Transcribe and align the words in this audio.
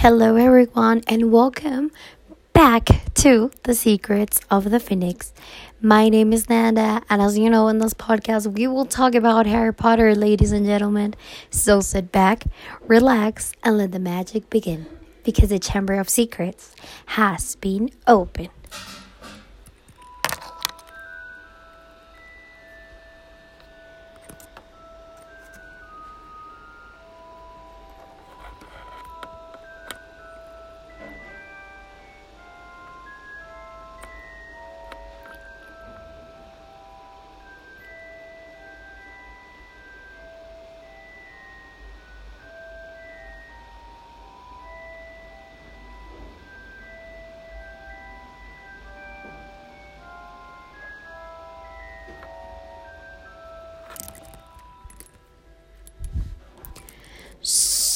Hello, 0.00 0.36
everyone, 0.36 1.02
and 1.08 1.32
welcome 1.32 1.90
back 2.52 2.86
to 3.14 3.50
The 3.64 3.74
Secrets 3.74 4.40
of 4.48 4.70
the 4.70 4.78
Phoenix. 4.78 5.32
My 5.80 6.08
name 6.08 6.32
is 6.32 6.48
Nanda, 6.48 7.02
and 7.10 7.20
as 7.20 7.36
you 7.36 7.50
know, 7.50 7.66
in 7.66 7.80
this 7.80 7.94
podcast, 7.94 8.46
we 8.46 8.68
will 8.68 8.84
talk 8.84 9.16
about 9.16 9.46
Harry 9.46 9.74
Potter, 9.74 10.14
ladies 10.14 10.52
and 10.52 10.64
gentlemen. 10.64 11.16
So 11.50 11.80
sit 11.80 12.12
back, 12.12 12.44
relax, 12.82 13.52
and 13.64 13.76
let 13.76 13.90
the 13.90 13.98
magic 13.98 14.48
begin 14.48 14.86
because 15.24 15.48
the 15.48 15.58
Chamber 15.58 15.94
of 15.94 16.08
Secrets 16.08 16.76
has 17.06 17.56
been 17.56 17.90
opened. 18.06 18.50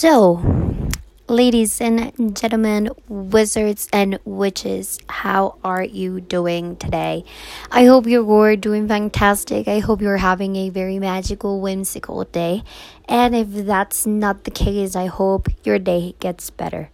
So, 0.00 0.40
ladies 1.28 1.78
and 1.78 2.34
gentlemen, 2.34 2.88
wizards 3.06 3.86
and 3.92 4.18
witches, 4.24 4.98
how 5.10 5.58
are 5.62 5.84
you 5.84 6.22
doing 6.22 6.76
today? 6.76 7.26
I 7.70 7.84
hope 7.84 8.06
you're 8.06 8.56
doing 8.56 8.88
fantastic. 8.88 9.68
I 9.68 9.80
hope 9.80 10.00
you're 10.00 10.16
having 10.16 10.56
a 10.56 10.70
very 10.70 10.98
magical, 10.98 11.60
whimsical 11.60 12.24
day. 12.24 12.62
And 13.10 13.36
if 13.36 13.48
that's 13.66 14.06
not 14.06 14.44
the 14.44 14.50
case, 14.50 14.96
I 14.96 15.04
hope 15.04 15.48
your 15.64 15.78
day 15.78 16.14
gets 16.18 16.48
better. 16.48 16.88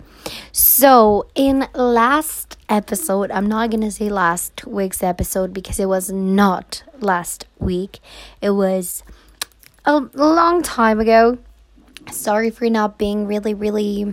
So, 0.50 1.28
in 1.36 1.68
last 1.74 2.58
episode, 2.68 3.30
I'm 3.30 3.46
not 3.46 3.70
to 3.70 3.92
say 3.92 4.08
last 4.08 4.66
week's 4.66 5.04
episode 5.04 5.52
because 5.52 5.78
it 5.78 5.86
was 5.86 6.10
not 6.10 6.82
last 6.98 7.46
week. 7.60 8.00
It 8.42 8.50
was 8.50 9.04
a 9.84 10.00
long 10.00 10.64
time 10.64 10.98
ago 10.98 11.38
sorry 12.10 12.50
for 12.50 12.68
not 12.68 12.98
being 12.98 13.26
really 13.26 13.54
really 13.54 14.12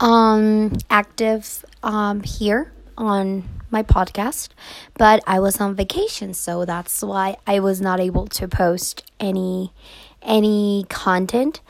um 0.00 0.72
active 0.88 1.64
um 1.82 2.22
here 2.22 2.72
on 2.96 3.48
my 3.70 3.82
podcast 3.82 4.48
but 4.94 5.22
i 5.26 5.38
was 5.38 5.60
on 5.60 5.74
vacation 5.74 6.32
so 6.34 6.64
that's 6.64 7.02
why 7.02 7.36
i 7.46 7.58
was 7.60 7.80
not 7.80 8.00
able 8.00 8.26
to 8.26 8.48
post 8.48 9.10
any 9.20 9.72
any 10.22 10.84
content. 10.88 11.60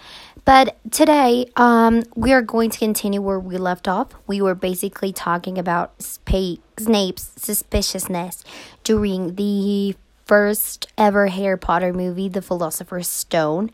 But 0.44 0.78
today 0.90 1.46
um 1.56 2.02
we 2.16 2.32
are 2.32 2.42
going 2.42 2.70
to 2.70 2.78
continue 2.78 3.20
where 3.20 3.38
we 3.38 3.56
left 3.56 3.86
off. 3.86 4.08
We 4.26 4.40
were 4.40 4.54
basically 4.54 5.12
talking 5.12 5.58
about 5.58 6.02
snape's 6.02 7.30
suspiciousness 7.36 8.44
during 8.82 9.36
the 9.36 9.94
first 10.30 10.86
ever 10.96 11.26
Harry 11.26 11.58
Potter 11.58 11.92
movie, 11.92 12.28
The 12.28 12.40
Philosopher's 12.40 13.08
Stone. 13.08 13.72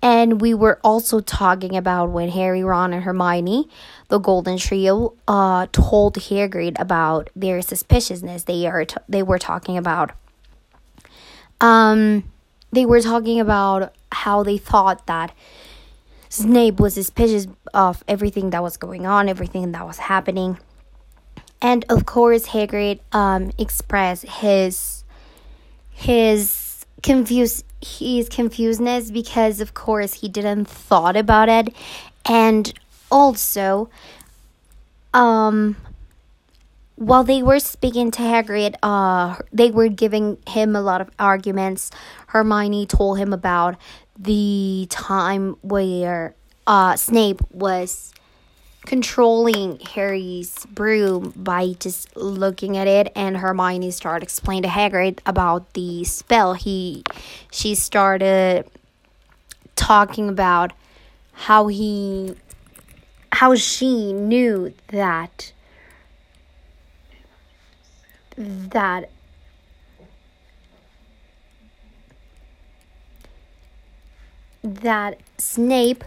And 0.00 0.40
we 0.40 0.54
were 0.54 0.80
also 0.82 1.20
talking 1.20 1.76
about 1.76 2.08
when 2.08 2.30
Harry, 2.30 2.64
Ron, 2.64 2.94
and 2.94 3.02
Hermione, 3.02 3.68
the 4.08 4.16
Golden 4.16 4.56
Trio, 4.56 5.12
uh, 5.28 5.66
told 5.70 6.14
Hagrid 6.14 6.80
about 6.80 7.28
their 7.36 7.60
suspiciousness. 7.60 8.44
They 8.44 8.66
are 8.66 8.86
t- 8.86 8.96
they 9.06 9.22
were 9.22 9.38
talking 9.38 9.76
about 9.76 10.12
um 11.60 12.24
they 12.72 12.86
were 12.86 13.02
talking 13.02 13.38
about 13.38 13.92
how 14.10 14.42
they 14.42 14.56
thought 14.56 15.06
that 15.08 15.34
Snape 16.30 16.80
was 16.80 16.94
suspicious 16.94 17.48
of 17.74 18.02
everything 18.08 18.48
that 18.48 18.62
was 18.62 18.78
going 18.78 19.04
on, 19.04 19.28
everything 19.28 19.72
that 19.72 19.84
was 19.84 19.98
happening. 19.98 20.58
And 21.60 21.84
of 21.90 22.06
course, 22.06 22.46
Hagrid 22.46 23.00
um, 23.12 23.52
expressed 23.58 24.24
his 24.26 24.97
his 25.98 26.86
confused 27.02 27.64
his 27.80 28.28
confusedness 28.28 29.10
because 29.12 29.60
of 29.60 29.74
course 29.74 30.14
he 30.14 30.28
didn't 30.28 30.66
thought 30.66 31.16
about 31.16 31.48
it 31.48 31.74
and 32.24 32.72
also 33.10 33.90
um 35.12 35.76
while 36.94 37.22
they 37.22 37.44
were 37.44 37.60
speaking 37.60 38.10
to 38.10 38.22
Hagrid, 38.22 38.74
uh, 38.82 39.36
they 39.52 39.70
were 39.70 39.86
giving 39.86 40.36
him 40.48 40.74
a 40.74 40.80
lot 40.80 41.00
of 41.00 41.08
arguments. 41.16 41.92
Hermione 42.26 42.86
told 42.86 43.18
him 43.18 43.32
about 43.32 43.76
the 44.18 44.88
time 44.90 45.54
where 45.62 46.34
uh, 46.66 46.96
Snape 46.96 47.40
was 47.52 48.12
controlling 48.88 49.78
Harry's 49.80 50.64
broom 50.70 51.34
by 51.36 51.74
just 51.78 52.16
looking 52.16 52.78
at 52.78 52.86
it 52.86 53.12
and 53.14 53.36
Hermione 53.36 53.90
started 53.90 54.22
explaining 54.22 54.62
to 54.62 54.68
Hagrid 54.70 55.18
about 55.26 55.74
the 55.74 56.04
spell. 56.04 56.54
He 56.54 57.04
she 57.52 57.74
started 57.74 58.64
talking 59.76 60.30
about 60.30 60.72
how 61.32 61.66
he 61.66 62.34
how 63.30 63.54
she 63.56 64.14
knew 64.14 64.72
that 64.86 65.52
that 68.38 69.10
that 74.62 75.20
Snape 75.36 76.04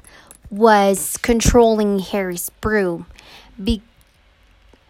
was 0.51 1.17
controlling 1.17 1.99
Harry's 1.99 2.49
broom 2.61 3.07
be- 3.61 3.81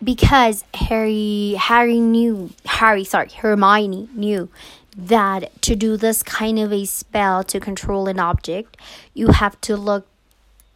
because 0.04 0.66
Harry 0.74 1.56
Harry 1.58 2.00
knew 2.00 2.50
Harry 2.66 3.04
sorry 3.04 3.30
Hermione 3.30 4.10
knew 4.16 4.50
that 4.98 5.62
to 5.62 5.76
do 5.76 5.96
this 5.96 6.24
kind 6.24 6.58
of 6.60 6.74
a 6.74 6.86
spell 6.86 7.44
to 7.44 7.60
control 7.60 8.08
an 8.08 8.20
object 8.20 8.76
you 9.14 9.28
have 9.28 9.62
to 9.62 9.78
look 9.78 10.08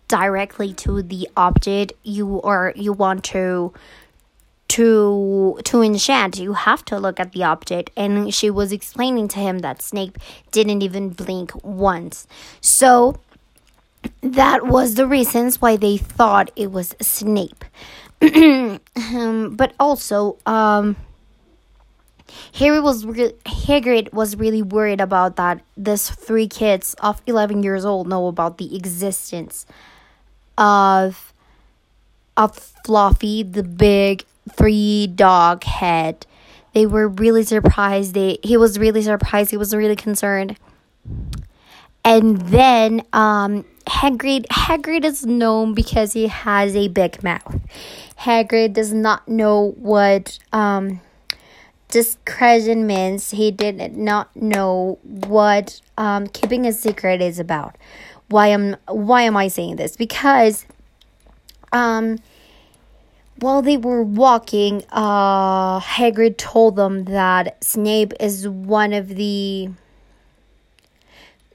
directly 0.08 0.74
to 0.74 1.02
the 1.02 1.28
object 1.36 1.94
you 2.04 2.28
or 2.38 2.72
you 2.76 2.94
want 2.94 3.24
to 3.24 3.74
to 4.68 5.60
to 5.64 5.82
enchant. 5.82 6.40
You 6.40 6.54
have 6.54 6.84
to 6.86 6.98
look 6.98 7.20
at 7.20 7.32
the 7.32 7.44
object. 7.44 7.92
And 7.96 8.34
she 8.34 8.50
was 8.50 8.72
explaining 8.72 9.28
to 9.30 9.40
him 9.40 9.60
that 9.60 9.82
Snape 9.82 10.18
didn't 10.52 10.82
even 10.82 11.10
blink 11.10 11.52
once. 11.64 12.28
So 12.62 13.18
that 14.34 14.66
was 14.68 14.96
the 14.96 15.08
reasons 15.08 15.62
why 15.62 15.78
they 15.78 15.98
thought 15.98 16.52
it 16.56 16.72
was 16.72 16.96
Snape. 17.02 17.64
um, 18.22 19.56
but 19.56 19.74
also, 19.80 20.38
um, 20.46 20.96
Harry 22.56 22.80
was 22.80 23.06
re- 23.06 23.34
Hagrid 23.46 24.12
was 24.14 24.36
really 24.36 24.62
worried 24.62 25.02
about 25.02 25.36
that. 25.36 25.62
This 25.78 26.10
three 26.10 26.48
kids 26.48 26.96
of 26.96 27.22
eleven 27.28 27.62
years 27.64 27.86
old 27.86 28.08
know 28.08 28.28
about 28.28 28.58
the 28.58 28.76
existence 28.76 29.66
of 30.58 31.34
of 32.38 32.56
Fluffy, 32.86 33.44
the 33.44 33.64
big 33.64 34.26
three 34.52 35.08
dog 35.08 35.64
head. 35.64 36.26
They 36.74 36.86
were 36.86 37.08
really 37.08 37.44
surprised. 37.44 38.14
They 38.14 38.38
he 38.44 38.58
was 38.58 38.80
really 38.80 39.02
surprised. 39.02 39.52
He 39.52 39.58
was 39.58 39.76
really 39.76 39.96
concerned. 39.96 40.58
And 42.04 42.38
then 42.42 43.02
um 43.14 43.66
Hagrid 43.88 44.48
Hagrid 44.48 45.06
is 45.06 45.26
known 45.26 45.74
because 45.74 46.14
he 46.14 46.28
has 46.28 46.76
a 46.76 46.88
big 46.88 47.24
mouth. 47.24 47.62
Hagrid 48.20 48.74
does 48.74 48.94
not 48.94 49.28
know 49.28 49.74
what 49.78 50.40
um 50.52 51.02
discretion 51.90 52.88
means. 52.88 53.32
He 53.32 53.52
did 53.52 53.96
not 53.96 54.36
know 54.36 54.98
what 55.04 55.82
um 55.98 56.28
keeping 56.28 56.66
a 56.66 56.74
secret 56.74 57.22
is 57.22 57.40
about. 57.40 57.76
Why 58.28 58.48
am 58.48 58.76
why 58.88 59.22
am 59.24 59.38
I 59.38 59.48
saying 59.50 59.76
this? 59.76 59.96
Because 59.96 60.66
um 61.72 62.18
while 63.40 63.62
they 63.62 63.78
were 63.78 64.02
walking, 64.02 64.84
uh 64.92 65.80
Hagrid 65.80 66.38
told 66.38 66.76
them 66.76 67.06
that 67.06 67.64
Snape 67.64 68.14
is 68.20 68.48
one 68.48 68.94
of 68.94 69.10
the 69.10 69.70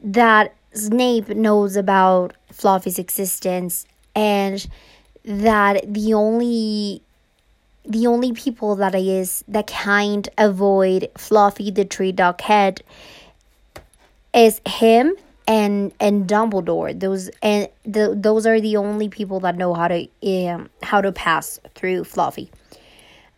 that 0.03 0.55
Snape 0.73 1.29
knows 1.29 1.77
about 1.77 2.35
Fluffy's 2.53 2.99
existence 2.99 3.87
and 4.15 4.67
that 5.25 5.93
the 5.93 6.15
only 6.15 7.03
the 7.85 8.07
only 8.07 8.33
people 8.33 8.77
that 8.77 8.95
is 8.95 9.43
that 9.49 9.67
can't 9.67 10.29
avoid 10.39 11.11
Fluffy 11.17 11.71
the 11.71 11.85
tree 11.85 12.13
dog 12.13 12.41
head 12.41 12.83
is 14.35 14.61
him 14.67 15.15
and 15.49 15.93
and 15.99 16.29
Dumbledore. 16.29 16.99
Those 16.99 17.31
and 17.43 17.69
the, 17.85 18.15
those 18.17 18.47
are 18.47 18.61
the 18.61 18.77
only 18.77 19.09
people 19.09 19.41
that 19.41 19.57
know 19.57 19.75
how 19.75 19.89
to 19.89 20.09
um, 20.47 20.71
how 20.83 21.01
to 21.01 21.13
pass 21.13 21.59
through 21.75 22.05
Fluffy. 22.05 22.51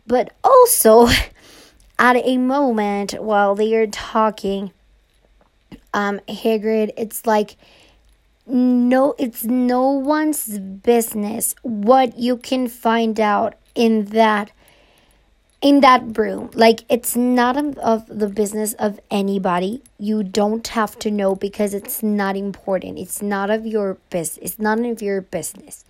But 0.06 0.34
also, 0.44 1.08
at 1.98 2.16
a 2.16 2.36
moment 2.36 3.14
while 3.14 3.54
they 3.54 3.74
are 3.74 3.86
talking, 3.86 4.72
um, 5.94 6.20
Hagrid, 6.28 6.92
it's 6.96 7.26
like 7.26 7.56
no, 8.46 9.14
it's 9.18 9.44
no 9.44 9.90
one's 9.90 10.58
business 10.58 11.54
what 11.62 12.18
you 12.18 12.36
can 12.36 12.68
find 12.68 13.20
out 13.20 13.54
in 13.74 14.06
that 14.06 14.50
in 15.60 15.80
that 15.80 16.18
room. 16.18 16.50
Like 16.54 16.84
it's 16.88 17.14
not 17.16 17.56
of 17.56 18.06
the 18.08 18.28
business 18.28 18.72
of 18.74 18.98
anybody. 19.10 19.82
You 19.98 20.24
don't 20.24 20.66
have 20.68 20.98
to 21.00 21.10
know 21.10 21.36
because 21.36 21.72
it's 21.72 22.02
not 22.02 22.36
important. 22.36 22.98
It's 22.98 23.22
not 23.22 23.48
of 23.48 23.64
your 23.64 23.94
business. 24.10 24.38
It's 24.42 24.58
none 24.58 24.84
of 24.84 25.00
your 25.00 25.20
business. 25.20 25.84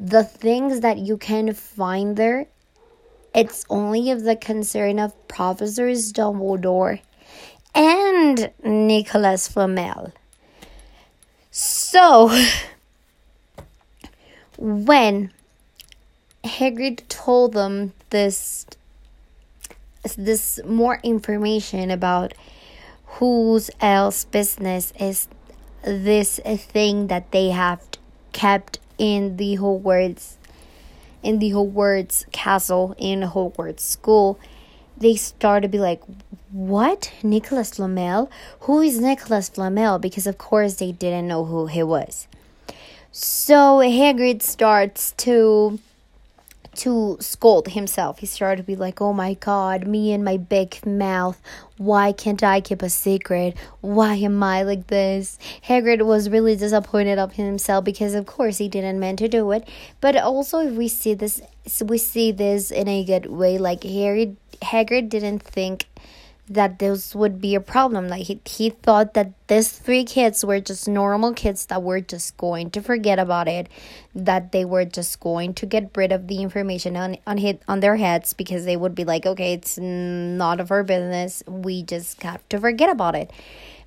The 0.00 0.24
things 0.24 0.80
that 0.80 0.98
you 0.98 1.16
can 1.16 1.54
find 1.54 2.16
there, 2.16 2.46
it's 3.34 3.64
only 3.70 4.10
of 4.10 4.24
the 4.24 4.36
concern 4.36 4.98
of 4.98 5.12
Professors 5.28 6.12
Dumbledore 6.12 7.00
and 7.74 8.50
Nicolas 8.62 9.48
Flamel. 9.48 10.12
So, 11.50 12.28
when 14.58 15.32
Hagrid 16.44 17.06
told 17.08 17.52
them 17.52 17.92
this 18.10 18.66
this 20.16 20.60
more 20.64 21.00
information 21.02 21.90
about 21.90 22.32
whose 23.06 23.70
else 23.80 24.24
business 24.24 24.92
is 24.98 25.28
this 25.82 26.40
thing 26.44 27.08
that 27.08 27.30
they 27.32 27.50
have 27.50 27.82
kept 28.32 28.78
in 28.96 29.36
the 29.36 29.56
Hogwarts 29.56 30.36
in 31.22 31.38
the 31.38 31.50
Hogwarts 31.50 32.30
castle 32.32 32.94
in 32.98 33.22
Hogwarts 33.22 33.80
school 33.80 34.38
they 35.00 35.16
start 35.16 35.62
to 35.62 35.68
be 35.68 35.78
like 35.78 36.02
what? 36.50 37.12
Nicolas 37.22 37.70
Flamel? 37.70 38.30
Who 38.60 38.80
is 38.80 39.00
Nicolas 39.00 39.48
Flamel? 39.48 39.98
Because 39.98 40.26
of 40.26 40.38
course 40.38 40.74
they 40.74 40.92
didn't 40.92 41.28
know 41.28 41.44
who 41.44 41.66
he 41.66 41.82
was. 41.82 42.26
So 43.12 43.78
Hagrid 43.78 44.42
starts 44.42 45.12
to 45.18 45.78
to 46.78 47.16
scold 47.20 47.68
himself. 47.68 48.18
He 48.18 48.26
started 48.26 48.62
to 48.62 48.66
be 48.66 48.76
like, 48.76 49.00
Oh 49.00 49.12
my 49.12 49.34
god, 49.34 49.86
me 49.86 50.12
and 50.12 50.24
my 50.24 50.36
big 50.36 50.84
mouth. 50.86 51.40
Why 51.76 52.12
can't 52.12 52.42
I 52.42 52.60
keep 52.60 52.82
a 52.82 52.90
secret? 52.90 53.56
Why 53.80 54.14
am 54.14 54.42
I 54.42 54.62
like 54.62 54.88
this? 54.88 55.38
Hagrid 55.66 56.02
was 56.04 56.30
really 56.30 56.56
disappointed 56.56 57.18
of 57.18 57.34
himself 57.34 57.84
because 57.84 58.14
of 58.14 58.26
course 58.26 58.58
he 58.58 58.68
didn't 58.68 58.98
mean 58.98 59.16
to 59.16 59.28
do 59.28 59.50
it. 59.52 59.68
But 60.00 60.16
also 60.16 60.60
if 60.60 60.74
we 60.74 60.88
see 60.88 61.14
this 61.14 61.40
we 61.84 61.98
see 61.98 62.32
this 62.32 62.70
in 62.70 62.88
a 62.88 63.04
good 63.04 63.26
way, 63.26 63.58
like 63.58 63.84
Harry 63.84 64.36
Hagrid 64.62 65.08
didn't 65.08 65.42
think 65.42 65.86
that 66.48 66.78
this 66.78 67.14
would 67.14 67.40
be 67.40 67.54
a 67.54 67.60
problem. 67.60 68.08
Like 68.08 68.26
he, 68.26 68.40
he 68.44 68.70
thought 68.70 69.14
that 69.14 69.32
these 69.48 69.70
three 69.70 70.04
kids 70.04 70.44
were 70.44 70.60
just 70.60 70.88
normal 70.88 71.32
kids 71.32 71.66
that 71.66 71.82
were 71.82 72.00
just 72.00 72.36
going 72.36 72.70
to 72.70 72.82
forget 72.82 73.18
about 73.18 73.48
it, 73.48 73.68
that 74.14 74.52
they 74.52 74.64
were 74.64 74.84
just 74.84 75.20
going 75.20 75.54
to 75.54 75.66
get 75.66 75.90
rid 75.96 76.12
of 76.12 76.26
the 76.28 76.42
information 76.42 76.96
on 76.96 77.16
on 77.26 77.38
hit 77.38 77.62
on 77.68 77.80
their 77.80 77.96
heads 77.96 78.32
because 78.32 78.64
they 78.64 78.76
would 78.76 78.94
be 78.94 79.04
like, 79.04 79.26
okay, 79.26 79.52
it's 79.52 79.78
not 79.78 80.60
of 80.60 80.70
our 80.70 80.82
business. 80.82 81.42
We 81.46 81.82
just 81.82 82.22
have 82.22 82.46
to 82.48 82.58
forget 82.58 82.90
about 82.90 83.14
it. 83.14 83.30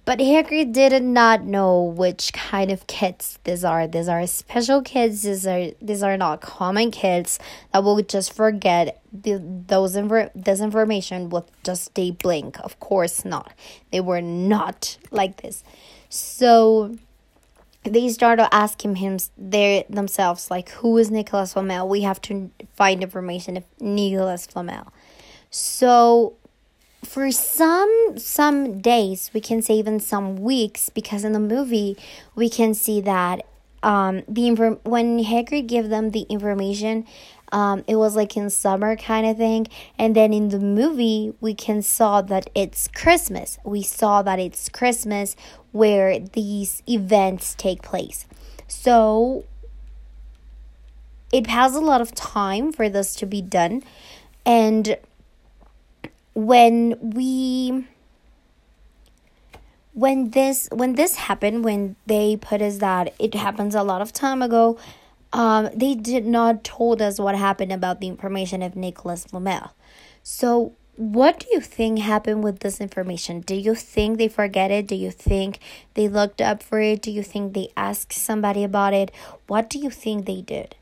But 0.03 0.17
Hagrid 0.19 0.73
did 0.73 1.03
not 1.03 1.43
know 1.43 1.83
which 1.83 2.33
kind 2.33 2.71
of 2.71 2.87
kids 2.87 3.37
these 3.43 3.63
are. 3.63 3.87
These 3.87 4.07
are 4.07 4.25
special 4.25 4.81
kids. 4.81 5.21
These 5.21 5.45
are 5.45 5.71
these 5.79 6.01
are 6.01 6.17
not 6.17 6.41
common 6.41 6.89
kids 6.89 7.37
that 7.71 7.83
will 7.83 8.01
just 8.01 8.33
forget 8.33 9.01
the, 9.13 9.41
those 9.67 9.95
infor- 9.95 10.31
this 10.33 10.59
information 10.59 11.29
with 11.29 11.45
just 11.63 11.97
a 11.99 12.11
blink. 12.11 12.59
Of 12.61 12.79
course 12.79 13.23
not. 13.23 13.53
They 13.91 13.99
were 13.99 14.21
not 14.21 14.97
like 15.11 15.41
this. 15.43 15.63
So 16.09 16.95
they 17.83 18.09
started 18.09 18.53
asking 18.53 18.95
him 18.97 19.19
their 19.37 19.83
themselves 19.87 20.49
like 20.49 20.69
who 20.69 20.97
is 20.97 21.11
Nicolas 21.11 21.53
Flamel? 21.53 21.87
We 21.87 22.01
have 22.01 22.19
to 22.23 22.49
find 22.73 23.03
information 23.03 23.55
of 23.55 23.65
Nicolas 23.79 24.47
Flamel. 24.47 24.91
So 25.51 26.37
for 27.11 27.29
some 27.29 28.13
some 28.15 28.79
days 28.79 29.31
we 29.33 29.41
can 29.41 29.61
say 29.61 29.73
even 29.73 29.99
some 29.99 30.37
weeks 30.37 30.87
because 30.87 31.25
in 31.25 31.33
the 31.33 31.39
movie 31.41 31.97
we 32.35 32.49
can 32.49 32.73
see 32.73 33.01
that 33.01 33.45
um 33.83 34.21
the 34.29 34.47
inform 34.47 34.79
when 34.83 35.21
Hagrid 35.21 35.67
gave 35.67 35.89
them 35.89 36.11
the 36.11 36.21
information 36.29 37.05
um 37.51 37.83
it 37.85 37.97
was 37.97 38.15
like 38.15 38.37
in 38.37 38.49
summer 38.49 38.95
kind 38.95 39.25
of 39.27 39.35
thing 39.35 39.67
and 39.99 40.15
then 40.15 40.31
in 40.33 40.47
the 40.55 40.59
movie 40.59 41.33
we 41.41 41.53
can 41.53 41.81
saw 41.81 42.21
that 42.21 42.49
it's 42.55 42.87
Christmas. 42.87 43.59
We 43.65 43.81
saw 43.83 44.21
that 44.21 44.39
it's 44.39 44.69
Christmas 44.69 45.35
where 45.73 46.17
these 46.17 46.81
events 46.87 47.55
take 47.55 47.81
place. 47.81 48.25
So 48.69 49.43
it 51.33 51.47
has 51.47 51.75
a 51.75 51.81
lot 51.81 51.99
of 51.99 52.15
time 52.15 52.71
for 52.71 52.87
this 52.87 53.15
to 53.15 53.25
be 53.25 53.41
done 53.41 53.83
and 54.45 54.97
when 56.33 56.97
we 57.01 57.87
when 59.93 60.29
this 60.31 60.69
when 60.71 60.95
this 60.95 61.15
happened 61.15 61.63
when 61.63 61.95
they 62.05 62.37
put 62.37 62.61
us 62.61 62.77
that 62.77 63.13
it 63.19 63.35
happens 63.35 63.75
a 63.75 63.83
lot 63.83 64.01
of 64.01 64.13
time 64.13 64.41
ago 64.41 64.77
um 65.33 65.69
they 65.75 65.93
did 65.93 66.25
not 66.25 66.63
told 66.63 67.01
us 67.01 67.19
what 67.19 67.35
happened 67.35 67.71
about 67.71 67.99
the 67.99 68.07
information 68.07 68.61
of 68.61 68.75
Nicolas 68.75 69.25
Flamel. 69.25 69.73
So 70.23 70.73
what 70.95 71.39
do 71.39 71.47
you 71.51 71.61
think 71.61 71.99
happened 71.99 72.43
with 72.43 72.59
this 72.59 72.79
information? 72.79 73.41
Do 73.41 73.55
you 73.55 73.75
think 73.75 74.17
they 74.17 74.27
forget 74.27 74.71
it? 74.71 74.87
Do 74.87 74.95
you 74.95 75.09
think 75.09 75.59
they 75.95 76.07
looked 76.07 76.41
up 76.41 76.61
for 76.61 76.79
it? 76.79 77.01
Do 77.01 77.11
you 77.11 77.23
think 77.23 77.53
they 77.53 77.69
asked 77.75 78.13
somebody 78.13 78.63
about 78.63 78.93
it? 78.93 79.11
What 79.47 79.69
do 79.69 79.79
you 79.79 79.89
think 79.89 80.25
they 80.25 80.41
did 80.41 80.75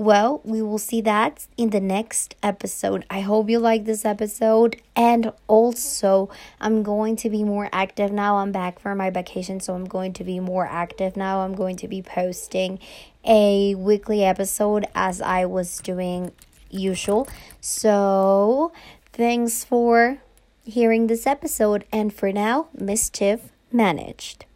well, 0.00 0.40
we 0.44 0.62
will 0.62 0.78
see 0.78 1.02
that 1.02 1.46
in 1.58 1.68
the 1.70 1.80
next 1.80 2.34
episode. 2.42 3.04
I 3.10 3.20
hope 3.20 3.50
you 3.50 3.58
like 3.58 3.84
this 3.84 4.06
episode. 4.06 4.80
And 4.96 5.30
also, 5.46 6.30
I'm 6.58 6.82
going 6.82 7.16
to 7.16 7.28
be 7.28 7.44
more 7.44 7.68
active 7.70 8.10
now. 8.10 8.36
I'm 8.36 8.50
back 8.50 8.78
for 8.78 8.94
my 8.94 9.10
vacation, 9.10 9.60
so 9.60 9.74
I'm 9.74 9.84
going 9.84 10.14
to 10.14 10.24
be 10.24 10.40
more 10.40 10.66
active 10.66 11.18
now. 11.18 11.40
I'm 11.40 11.54
going 11.54 11.76
to 11.76 11.86
be 11.86 12.00
posting 12.00 12.78
a 13.26 13.74
weekly 13.74 14.24
episode 14.24 14.86
as 14.94 15.20
I 15.20 15.44
was 15.44 15.80
doing 15.80 16.32
usual. 16.70 17.28
So, 17.60 18.72
thanks 19.12 19.64
for 19.64 20.16
hearing 20.64 21.08
this 21.08 21.26
episode. 21.26 21.84
And 21.92 22.10
for 22.10 22.32
now, 22.32 22.68
Mischief 22.72 23.50
managed. 23.70 24.46